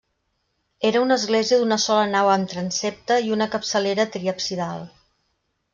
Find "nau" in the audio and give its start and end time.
2.15-2.31